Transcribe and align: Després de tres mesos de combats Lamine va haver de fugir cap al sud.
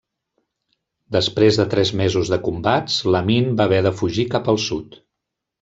Després 1.15 1.59
de 1.61 1.67
tres 1.75 1.91
mesos 2.01 2.33
de 2.35 2.41
combats 2.49 2.97
Lamine 3.17 3.55
va 3.61 3.71
haver 3.71 3.83
de 3.89 3.95
fugir 4.03 4.29
cap 4.37 4.55
al 4.55 4.63
sud. 4.69 4.99